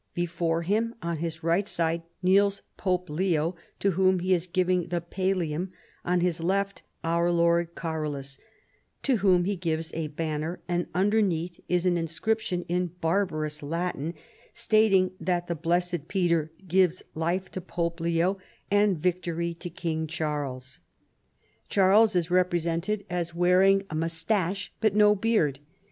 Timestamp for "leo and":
17.99-18.97